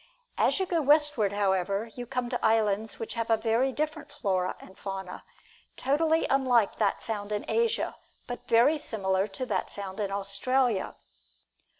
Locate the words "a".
3.29-3.37